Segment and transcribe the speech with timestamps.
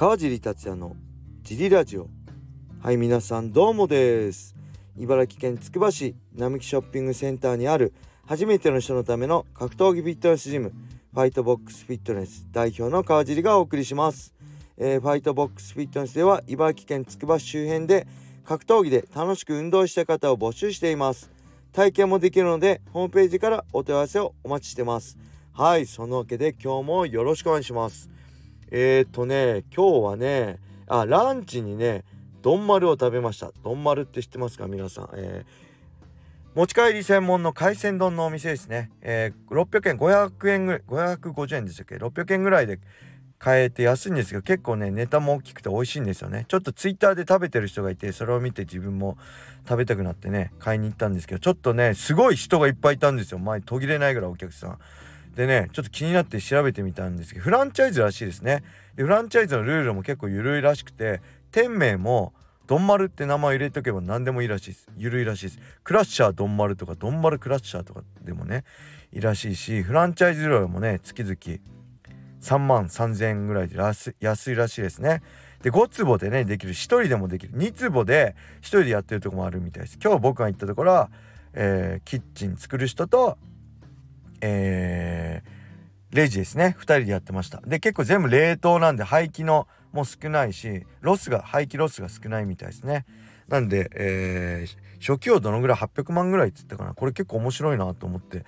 [0.00, 0.96] 川尻達也の
[1.42, 2.08] ジリラジオ。
[2.82, 4.56] はい皆さんどうもです。
[4.96, 7.92] 茨城県つくば市並木ショッピングセンターにある
[8.24, 10.72] 初めての人のための格闘技フィットネスジム
[11.12, 14.32] ファイトボックスフィットネス代表の川尻がお送りします、
[14.78, 18.06] えー、ファイトボックスフィットネスでは茨城県つくば市周辺で
[18.46, 21.30] 格闘技で楽しく運動した方を募集しています。
[21.72, 25.18] 体験もできるのでホームページからお問い合わせをお待ちしてます。
[25.52, 28.08] はいそのわけで今日もよろしくお願いします。
[28.70, 32.04] えー、っとね今日はねあランチにね
[32.42, 33.52] 丼丸を食べました。
[33.62, 34.66] 丼丸って知ってますか？
[34.66, 40.82] 皆さん、えー、持ち帰り専門の海鮮丼のお店ですね、えー、600円500円ぐらい
[41.16, 42.78] 550円でしたっけ？600円ぐらいで
[43.38, 46.44] 買えて安いんですけど結構ねネタも大きくて美味しいんですよね。
[46.48, 49.16] ちょっとツイッターで食べてる人がいてそれを見て自分も
[49.68, 53.38] 食べたくなってね買いに行ったんですけどちょっとねすごい人がいっぱいいたんですよ。
[53.38, 54.78] 前途切れないぐらいお客さん。
[55.34, 58.62] でねちょっと気になって調べてみたんですけどフランチャイズらしいですね。
[58.96, 62.32] でフランチャイズのルールも結構緩いらしくて店名も
[62.66, 64.88] ドンマルって名前入れとけば何でもいいらしいです。
[64.96, 65.58] 緩いらしいです。
[65.82, 68.64] クラッシャードンマルとかドンマルクラッシャーとかでもね
[69.12, 71.34] いいらしいしフランチャイズ料もね月々
[72.40, 75.22] 3万3000円ぐらいで安いらしいですね。
[75.62, 76.72] で5坪でねできる。
[76.72, 77.52] 1人でもできる。
[77.54, 79.98] 2坪で1人でやってるとこもあるみたいです。
[80.02, 81.10] 今日僕が行ったところは、
[81.52, 83.36] えー、キッチン作る人と
[84.40, 86.76] えー、レジですね。
[86.78, 87.60] 2人でやってました。
[87.60, 93.04] で結構全部冷凍なんで廃棄のも少ないしロスが廃棄ロスが少ないみたいですね。
[93.48, 96.94] なんで、えー、初期をどのぐらい800万ぐらいっつったかな。
[96.94, 98.44] これ結構面白いなと思って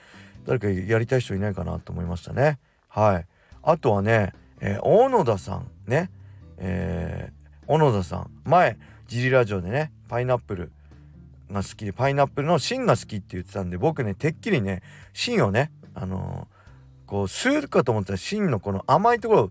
[0.47, 2.59] 誰かやりたい人いないかなと思いましたね。
[2.89, 3.27] はい。
[3.63, 6.11] あとはね、えー、小野田さんね、
[6.59, 8.31] えー、小野田さん。
[8.45, 8.77] 前
[9.09, 10.73] ジリラジオでねパイナップル
[11.51, 16.49] が好きでパイナップルの芯が好きって言ってたんで僕ねてっきりね芯をねあの、
[17.07, 19.51] こう吸うかと思ったら芯のこの甘いところを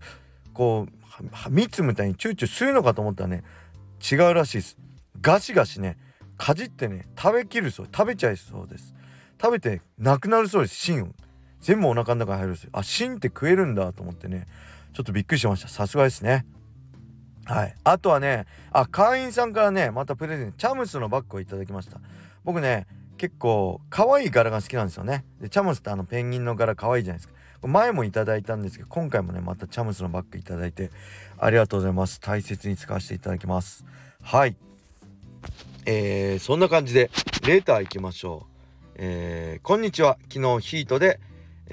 [0.52, 3.44] こう蜜みたいにチューチュー吸うのかと思ったらね
[4.10, 4.78] 違うらしいです。
[5.20, 5.96] ガシガシね
[6.36, 8.94] かじってね食べきるそう食べちゃいそうです。
[9.40, 11.08] 食べてなくなるそうです芯を。
[11.60, 12.68] 全部お腹の中に入るんです。
[12.72, 14.48] あ芯って食えるんだと思ってね
[14.92, 15.68] ちょっとびっくりしました。
[15.68, 16.44] さすがですね。
[17.44, 17.76] はい。
[17.84, 22.00] あとはねあ会員さんからねまたプレゼントチャムスのバッグをいただきました。
[22.42, 25.24] 僕ね結構可愛い柄が好きなんですよね。
[25.40, 27.34] でチャムスってあのペンギンの柄可愛いじゃないですか。
[27.66, 30.90] 前もいただいたんですけど今回もねまたチャムスのバッグいただいて
[31.38, 32.20] ありがとうございます。
[32.20, 33.84] 大切に使わせていただきます。
[34.22, 34.56] はい。
[35.86, 37.10] えー、そんな感じで
[37.46, 38.92] レーター行きましょう。
[38.96, 40.18] えー、こんにちは。
[40.30, 41.20] 昨日ヒートで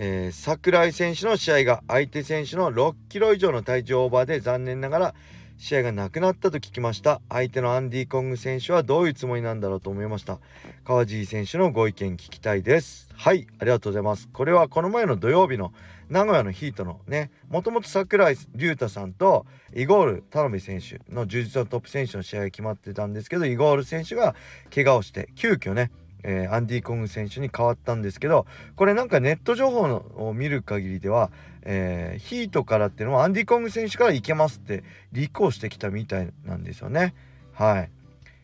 [0.01, 5.15] えー、櫻井選手の試合が相手選手の6キロ以上の体重オーバーで残念ながら
[5.59, 7.19] 試合がなくなったと聞きました。
[7.27, 10.39] 相手のアンディ・コング選手はどういうつもりなんだろうと思いました。
[10.85, 13.09] 川尻選手のご意見聞きたいです。
[13.13, 14.29] はいありがとうございます。
[14.31, 15.73] これはこの前の土曜日の
[16.07, 24.35] 名古屋のヒートのねもともと櫻井龍太さんとイゴール田辺選手の充実のトップ選手の試合が決まってたんですけどイゴール選手が
[24.73, 25.91] 怪我をして急遽ね
[26.23, 31.31] えー、アンディ・コング選手に変わったんですけどこれなんかネット情報のを見る限りでは、
[31.63, 37.13] えー、ヒートからっていうのはアンディ・コング選手から行けますって立候補してきたみたいなんですよね。
[37.53, 37.89] はい、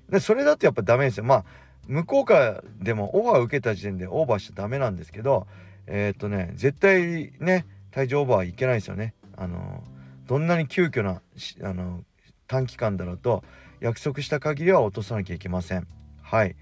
[0.09, 1.23] でそれだとやっぱダメですよ。
[1.23, 1.45] まあ
[1.87, 5.45] 向こうからでもオファー受けた時点でオーバーしちゃダメなんですけど
[5.85, 9.13] えっ、とね絶対ね体重オーバーはいけないですよね。
[9.37, 9.83] あの
[10.27, 11.21] どんなに急遽な
[11.61, 12.03] あの
[12.47, 13.43] 短期間だろうと
[13.79, 15.87] 約束した限りは落とさなきゃいけません。
[16.21, 16.55] はい。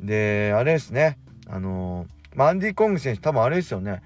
[0.00, 1.18] で、あれですね、
[1.48, 4.02] あの、まあ、アンディ・コング選手、多分あれですよね、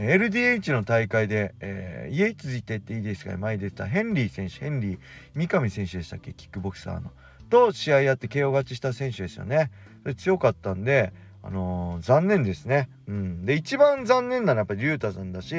[0.00, 4.98] LDH の大会で、えー、家続いてっていいですか前出たヘンリー選手、ヘンリー、
[5.34, 7.10] 三上選手でしたっけ、キックボクサーの。
[7.50, 9.70] と試合やって KO 勝ちした選手ですよね。
[10.16, 11.12] 強かったんで、
[11.42, 12.88] あのー、残念ですね。
[13.08, 13.44] うん。
[13.44, 15.54] で、一番残念なのはやっぱり竜太さんだし、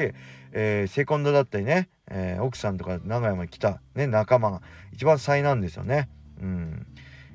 [0.50, 4.60] えー、セコンドだったりね、えー、奥さんとか長山に来た、ね、仲間が
[4.92, 6.08] 一番災難ですよね。
[6.40, 6.86] うん。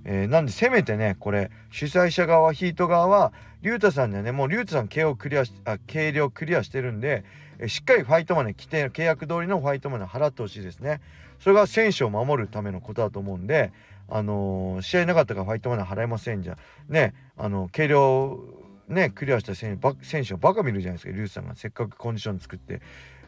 [0.10, 7.26] えー、なんでせめてねこれ主催者側ヒート側は竜太さんにはねもう竜太さん計をクリアあ計量クリアしてるんで、
[7.60, 11.02] えー、しっかりファイトマネー規定契約通りのファイトマネー払ってほしいですね。
[11.40, 13.72] それが選手を守るためのことだと思うんで
[14.10, 18.40] あのー、試合なかったからファイトマネー払えませんじゃねあの計量
[18.88, 21.56] ねクリアした選手選手をバカ見るじゃないですか竜太さんが。
[21.56, 22.82] せっかくコンディション作って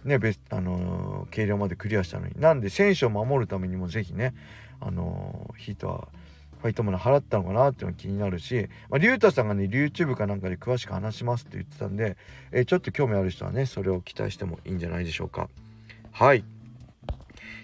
[0.06, 2.34] ね、別あのー、計量までクリアしたのに。
[2.38, 4.34] なんで選手を守るためにもぜひね
[4.80, 6.08] あのー、ヒートは
[6.62, 12.18] ファイトマネー払ったのかなっていうのが気になるし、まあ、リュウタさんがね YouTube かなんかで詳しく話しますって言ってたんで、
[12.52, 15.50] えー、ちょっと興味ある人はねそれを期待してもいいんじゃないでしょうか。
[16.12, 16.44] はい。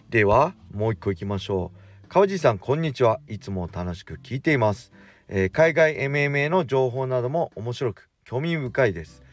[0.09, 2.07] ではもう一個いきましょう。
[2.07, 3.19] 川地さんこんにちは。
[3.27, 4.93] いつも楽しく聞いています、
[5.27, 9.23] えー、海外 MMA の情報なども面白く興味深いです、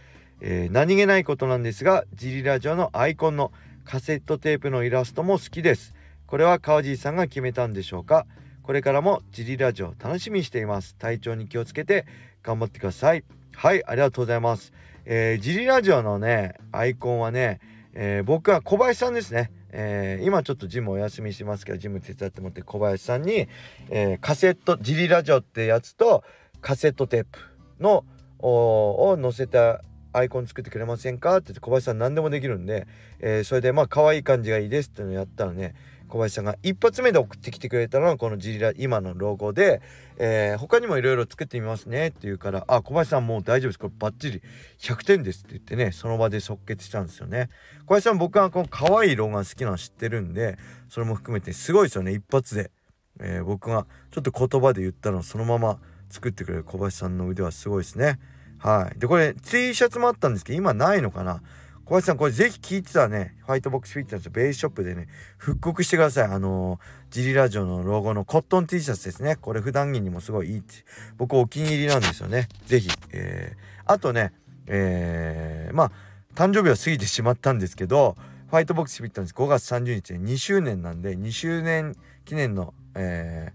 [0.40, 3.52] えー、何気ないことなんですがジリラジオのアイコンの
[3.84, 5.94] カセットテープのイラストも好きです。
[6.26, 8.26] これは川尻さんが決めたんでしょうか？
[8.62, 10.94] これからもジリラジオ楽しみにしています。
[10.94, 12.06] 体調に気をつけて
[12.42, 13.24] 頑張ってください。
[13.54, 14.72] はいありがとうございます。
[15.04, 17.60] えー、ジリラジオのねアイコンはね、
[17.92, 19.50] えー、僕は小林さんですね。
[19.72, 23.48] えー、今ちょっとジムお休みしてますけどジム手伝ってもらって小林さんに、
[23.88, 26.22] えー、カセットジリラジオってやつと
[26.60, 27.38] カセットテープ
[27.80, 28.04] の
[28.38, 29.82] を載せた
[30.12, 31.38] アイコン作ってくれませんか？
[31.38, 32.86] って言って小林さん何でもできるんで、
[33.18, 35.74] えー、それでまあ可愛い感じがいいですっていうのをやったらね
[36.12, 39.80] 小林さんが一発目で送ってきてくれたのがこのジリラ今のロゴで、
[40.18, 43.78] えー、他にもいろいろ作ってみますねって言うから「あ小林さんもう大丈夫です。
[43.78, 44.42] これバッチリ
[44.78, 47.48] 100点です」って言ってねその場で即決したんですよね。
[47.86, 50.58] 小林さん僕はこの可愛いロゴが好きなの知ってるんで
[50.90, 52.70] それも含めてすごいですよね一発で、
[53.18, 55.78] えー、僕がちょっと言葉で言ったのをそのまま
[56.10, 58.18] 作ってくれる小林さんの腕はすごいですね。
[58.58, 58.98] はい。
[58.98, 61.40] でこれ T シャツもあったんですけど今ないのかな？
[61.84, 63.36] 小林さんこれぜひ聞いてたね。
[63.46, 66.24] ファイトボックスフィットネスベースショップでね復刻してください。
[66.24, 66.80] あのー、
[67.10, 69.36] ジリラジオのロゴのコットン T シャツですね。
[69.36, 70.74] これ普段着にもすごいいいって
[71.18, 72.48] 僕お気に入りなんですよね。
[72.66, 72.88] ぜひ。
[73.12, 74.32] えー、あとね
[74.66, 75.92] えー、まあ
[76.34, 78.16] 誕生日は過ぎてしまったんですけど
[78.48, 81.94] ファイトボックスフィットネス5月30日で2周年なんで2周年
[82.24, 83.52] 記念のえ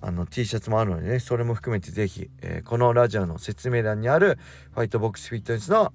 [0.00, 4.38] ー、あの T シャツもあるのでねそれも含めてぜひ、えー、このラジオの説明欄にある
[4.74, 5.92] ファイトボックスフィットネスの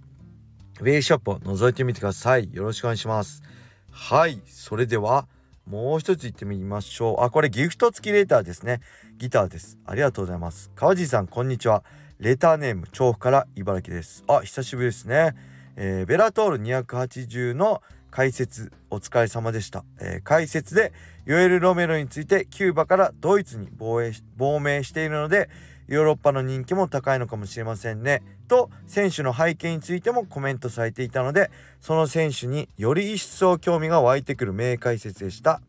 [0.79, 2.49] ウェイショップを覗いてみてください。
[2.53, 3.43] よろしくお願いします。
[3.91, 4.41] はい。
[4.47, 5.27] それでは、
[5.67, 7.23] もう一つ行ってみましょう。
[7.23, 8.81] あ、これギフト付きレーターですね。
[9.17, 9.77] ギターです。
[9.85, 10.71] ありがとうございます。
[10.75, 11.83] 川地さん、こんにちは。
[12.19, 14.23] レターネーム、調布から茨城です。
[14.27, 15.35] あ、久しぶりですね。
[15.75, 17.81] えー、ベラトール280の
[18.11, 20.93] 解説お疲れ様でした、えー、解説で
[21.25, 25.49] ヨエル・ロメロについてキューバからドイツに亡命しているので
[25.87, 28.23] ヨーロッパの人気も高いのかもしれませんね。
[28.47, 31.51] と選手の背景についてもコメントされていたので
[31.81, 35.61] その選手により一層興味が湧いてくる名解説でした。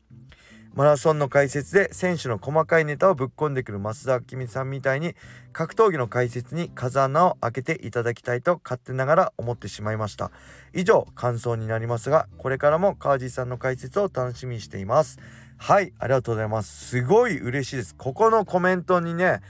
[0.74, 5.14] マラソンの解説で選手の細かいネタをぶっ込んでくる増田明美さんみたいに
[5.52, 10.32] 格闘技の解説に風穴を開けていただきたいと勝手ながら思ってしまいました
[10.74, 15.20] 以上感想になりますがこれからも川地さんの解説を楽しみにしています
[15.58, 19.42] はいありがとうございますすごい嬉しいですここのコメントにね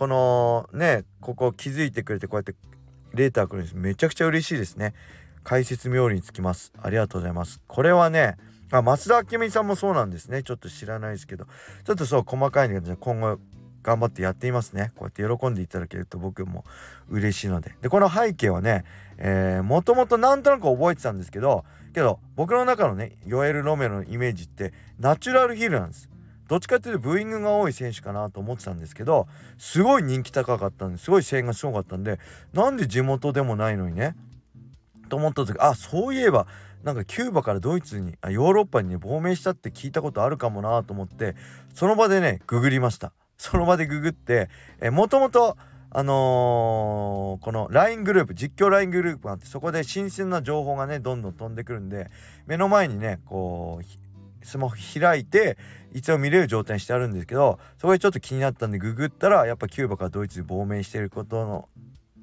[0.00, 2.54] このねここ気づいてくれてこうやって
[3.12, 3.76] レーターくるんです。
[3.76, 4.94] めちゃくちゃ嬉しいですね。
[5.44, 6.72] 解説冥利につきます。
[6.80, 7.60] ありがとうございます。
[7.66, 8.38] これはね
[8.72, 10.42] あ松田明美さんもそうなんですね。
[10.42, 11.44] ちょっと知らないですけど。
[11.84, 13.38] ちょっとそう細かいので今後
[13.82, 14.92] 頑張ってやっていますね。
[14.96, 16.64] こうやって喜んでいただけると僕も
[17.10, 17.74] 嬉しいので。
[17.82, 18.86] でこの背景はね
[19.64, 26.08] もともとなんとなく覚えてたんですけどけど僕の中のねヨエル・ロメロのイメージってナチュラルヒールなんです。
[26.50, 32.18] どっちかっていうとブーイングが多い選手かなと思ってたんですけどすごい人気高かったんですごい声援がすごかったんで
[32.52, 34.16] なんで地元でもないのにね
[35.08, 36.48] と思った時あそういえば
[36.82, 41.36] なんかキューバからドイツにあヨーロッパにね亡命したって聞いたことあるかもなと思って
[41.72, 43.12] その場でねググりました。
[43.38, 44.50] その場でググって
[44.90, 45.56] もともと
[45.92, 52.10] あのー、この LINE グループ実況 LINE グループがあってそこで新鮮な情報がねどんどん飛んでくるんで
[52.46, 54.09] 目の前にねこう
[54.42, 55.56] スマホ開いて
[55.92, 61.68] いつも見れる状態にしてあるんですけどそこでちょっと気になったんでググったらやっぱキューバからドイツに亡命していることの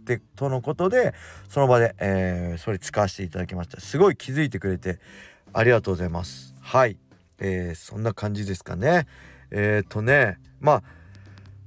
[0.08, 1.14] でとのことで
[1.50, 3.80] その場で、えー、それ使わせていただきました。
[3.80, 5.00] すごい気づいてくれて
[5.54, 6.56] ありがとうございます。
[6.62, 6.98] はい、
[7.40, 9.06] えー、そんな感じですかね。
[9.52, 10.84] えっ、とねまあ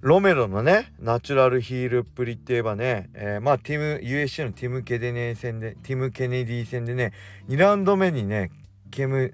[0.00, 7.12] ロメロのねナチュラルヒールっぷりって言えばね、えー、まあティム USC のティム・ケデネ戦でティム・ケネディ戦でね
[7.49, 8.50] 2ラウンド目にね
[8.90, 9.32] ケム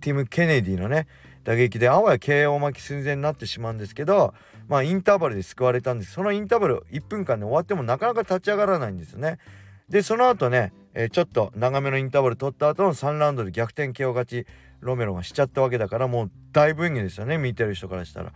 [0.00, 1.06] ティム・ケネディのね
[1.44, 4.34] 打撃であわや KO 巻き寸前になってしまうんですけど
[4.68, 6.12] まあインターバルで救われたんです。
[6.12, 9.38] そのインターバル1分間で終わってもなかなか立ち上がらないんですよね。
[9.88, 14.46] でその後ね、えー、ちょっと長めのインターバル取った後の3ラウンドで逆転 KO 勝ち
[14.80, 18.32] ロメロがしちゃったわけだからもう大分議ですよね見てる人からしたら。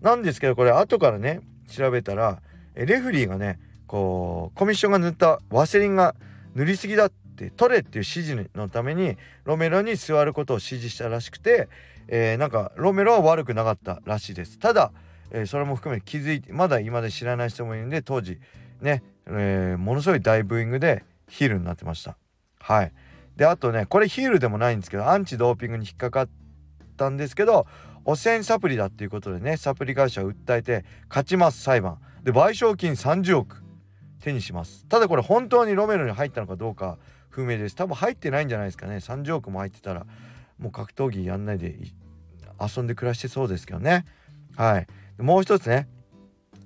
[0.00, 2.40] なんですけどこれ後からね調べたら
[2.74, 6.14] レフリーがねこうコミッションが塗ったワセリンが
[6.54, 7.12] 塗りすぎだっ
[7.46, 11.68] って取れっていう指示のためにロメロに座ることを指示したらしくて、
[12.08, 14.58] えー、なんかロメロは悪くなかったらしいです。
[14.58, 14.92] ただ、
[15.30, 18.40] えー、それも含めて気づいてまだ今で知らない人もいるんで当時
[18.80, 22.16] ね、えー、ものすごい大ブーイングでヒールになってました。
[22.60, 22.92] はい。
[23.36, 26.28] であとねこれヒールでもないんですけどアンチドーピングに引っかかっ
[26.96, 27.66] たんですけど
[28.04, 31.98] 汚染サプリだっていうことでねサプリ会社を訴えて勝ちます裁判。
[32.24, 33.62] で賠償金30億
[34.20, 34.84] 手にします。
[34.86, 37.76] ただこれ本当にロメロに入ったのかどうか不明です。
[37.76, 38.96] 多分入ってないんじゃないですかね。
[38.96, 40.06] 30億も入ってたら
[40.58, 41.76] もう格闘技やんないで
[42.60, 44.04] 遊んで暮らしてそうですけどね。
[44.56, 44.86] はい。
[45.22, 45.88] もう一つね。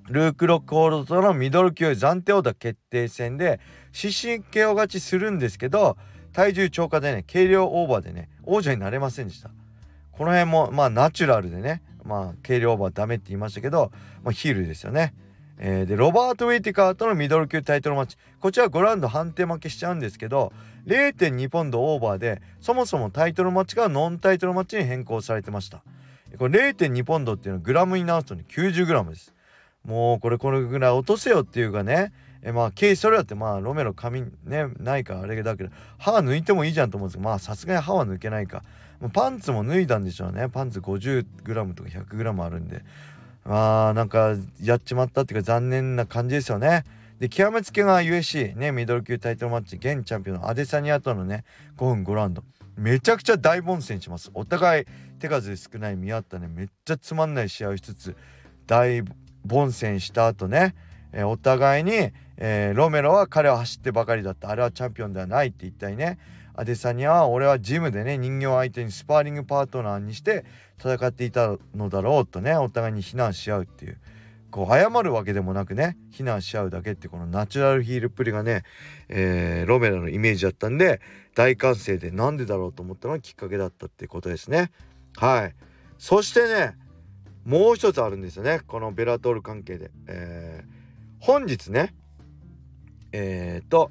[0.09, 3.61] ルーク・ロックホールドとのミドル級暫定オーダー決定戦で
[3.92, 5.97] 失神 KO 勝ちするんですけど
[6.33, 9.49] 体重超過でね軽量オーバーでね王者になれませんでした。
[10.11, 13.92] ここの辺もまあナチュラルでねまあ軽量オーバーダメって言いましたけど、
[14.23, 15.14] まあ、ヒールですよね。
[15.64, 18.16] えー、でロバート・ウェイティカーとのミドル級タイトルマッチ。
[18.40, 20.52] こちら5ラウンド判定負けしちゃうんですけど
[20.88, 25.85] 0.2ポンドオーバーでそもそもタイトルマッチがノンタイトルマッチに変更されてました。
[26.37, 29.33] これ0.2ポンドっていうのはグラムに直すとね 90g です。
[29.85, 38.64] もうこれこれぐらい落とせよっていうかねえまあケースそれだってまあロメロ髪ねないからあれだけど歯抜いてもいいじゃんと思うんですけどまあさすがに歯は抜けないか。
[39.12, 40.49] パンツも脱いだんでしょうね。
[40.49, 42.85] パンツ 50g とか 100g あるんで。
[43.44, 46.84] まあなんかやっちまったっていうか残念な感じですよね。
[47.18, 51.44] で極めつけが USC ねミドル級タイトルマッチ現チャンピオンのアデサニアとのね
[51.76, 52.42] 5分5ラウンド。
[52.76, 54.30] めちゃくちゃ大凡戦します。
[54.34, 54.87] お互い
[55.18, 58.16] 手数少ない見合ったねめっちゃつまんない試合をしつつ
[58.66, 59.02] 大
[59.49, 60.75] 凡戦した後ね、
[61.12, 64.50] えー、お互いに、えー、ロメロは彼は走ってばかりだった。
[64.50, 66.18] あれはチャンピオンではないって言ったね。
[66.54, 70.44] アデサニアは俺はジムでね人形相手にスパーリングパートナーにして
[70.78, 73.99] 戦っていたのだろうとねお互いに非難し合うっていう。
[74.52, 78.64] こう謝るわけでもなくね非難し合うだけってこのナチュラルヒールっぷりがね、
[79.09, 81.00] えー、ロメラのイメージだったんで
[81.35, 84.71] 大歓声でなんでだろうと思ったのがきっかけだったってことですね。
[85.16, 85.54] はい。
[85.97, 86.76] そしてね
[87.47, 91.94] もう一つあるんですよねこのベラトール関係で、えー、本日ね
[93.12, 93.90] えっ、と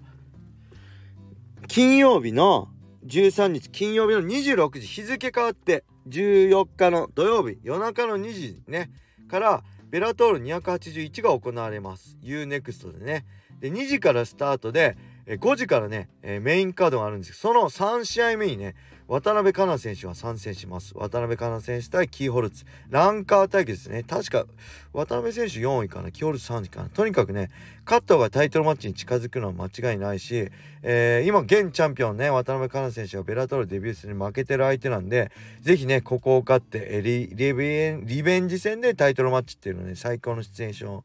[1.67, 2.69] 金曜日の
[3.05, 8.91] 13日金曜日の26時日付変わって14日の土曜日夜中の2時ね
[9.29, 12.17] からベラトール281が行われます。
[12.23, 13.25] UNEXT でね。
[13.59, 16.09] で2時からスタートで5時からね
[16.41, 18.75] メインカードがあるんですけどその3試合目にね
[19.11, 20.93] 渡辺香奈選手は参戦します。
[20.95, 22.63] 渡辺香奈選手対キーホルツ。
[22.89, 24.03] ランカー対決ですね。
[24.03, 24.45] 確か
[24.93, 26.13] 渡辺選手4位かな。
[26.13, 26.87] キーホルツ3位かな。
[26.87, 27.49] とにかくね
[27.83, 30.47] 勝った方がタイトルマッチに近づくのは間違いないし、
[30.81, 41.03] えー、今現チャンピオンね渡辺香奈選手がベラトルデビュー戦に負けてる相手なんでぜひねここを勝ってリリベンリベンジ戦でタイトルマッチっていうのね最高の出演者を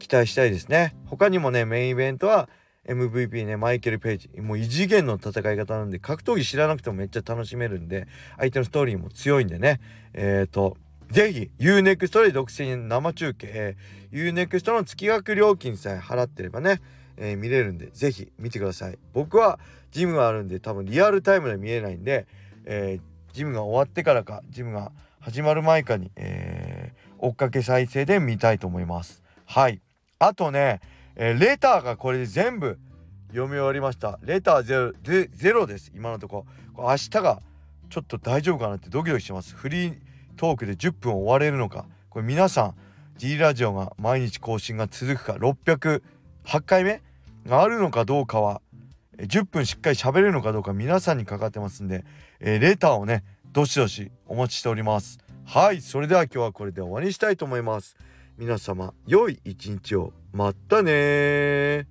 [0.00, 0.96] 期待したいですね。
[1.06, 2.48] 他にもねメインイベントは
[2.88, 8.06] MVP ねマイケル・ペイジもう異次元の戦い方なんで格闘技知らなくてもめっちゃ楽しめるんで
[8.38, 9.80] 相手のストーリーも強いんでね。
[10.14, 10.76] えっ、ー、と
[11.10, 16.80] ぜひ UNEXT で独占生中継、えー、UNEXT の月額料金さえ払ってればね、
[17.16, 18.98] えー、見れるんでぜひ見てください。
[19.12, 19.58] 僕は
[19.92, 22.26] ジムがあるんで多分リアルタイムで見えないんで、
[22.64, 29.22] えー、ジムが終わってからかジムが始まる前かに、え、追っかけ再生で見たいと思います。
[29.44, 29.80] はい。
[30.18, 30.80] あとね
[31.16, 32.78] えー、レターがこれで全部
[33.28, 34.18] 読み終わりました。
[34.22, 35.90] レターゼロでゼロです。
[35.94, 36.46] 今のとこ。
[36.76, 37.42] ろ明日が
[37.88, 39.54] ちょっと大丈夫かなってドキドキしてます。
[39.54, 39.96] フリー
[40.36, 41.86] トークで10分終われるのか。
[42.10, 42.74] これ皆さん
[43.16, 45.32] G ラジオが毎日更新が続くか。
[45.34, 46.00] 608
[46.64, 47.02] 回目
[47.46, 48.60] があるのかどうかは
[49.18, 52.04] 10分しっかり喋れるのかどうか皆さんにかかってますんで、
[52.40, 55.18] えー、レターをねどしどしお待ちしております。
[55.46, 57.96] はいそれでは今日はこれで終わりにしたいと思います。
[58.38, 60.12] 皆様良い一日を。
[60.32, 61.86] まったね